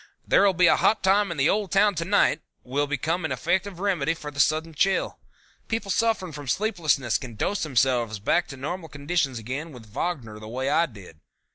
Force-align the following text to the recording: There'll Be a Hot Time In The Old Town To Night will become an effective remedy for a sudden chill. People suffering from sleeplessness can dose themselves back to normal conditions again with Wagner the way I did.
There'll 0.27 0.55
Be 0.55 0.65
a 0.65 0.75
Hot 0.77 1.03
Time 1.03 1.29
In 1.29 1.37
The 1.37 1.47
Old 1.47 1.71
Town 1.71 1.93
To 1.93 2.05
Night 2.05 2.41
will 2.63 2.87
become 2.87 3.23
an 3.23 3.31
effective 3.31 3.79
remedy 3.79 4.15
for 4.15 4.29
a 4.29 4.39
sudden 4.39 4.73
chill. 4.73 5.19
People 5.67 5.91
suffering 5.91 6.31
from 6.31 6.47
sleeplessness 6.47 7.19
can 7.19 7.35
dose 7.35 7.61
themselves 7.61 8.17
back 8.17 8.47
to 8.47 8.57
normal 8.57 8.89
conditions 8.89 9.37
again 9.37 9.71
with 9.71 9.85
Wagner 9.85 10.39
the 10.39 10.47
way 10.47 10.71
I 10.71 10.87
did. 10.87 11.19